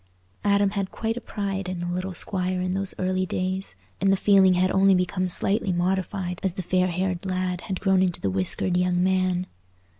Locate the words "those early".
2.73-3.23